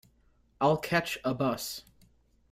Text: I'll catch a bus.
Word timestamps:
I'll 0.59 0.77
catch 0.79 1.19
a 1.23 1.35
bus. 1.35 1.83